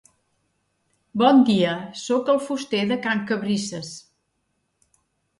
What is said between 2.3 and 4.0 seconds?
el fuster de can Cabrisses.